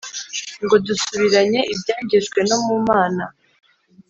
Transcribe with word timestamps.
ngo 0.63 0.75
dusubiranye 0.85 1.61
ibyangijwe 1.73 2.39
no 2.49 2.57
mumana 2.65 3.25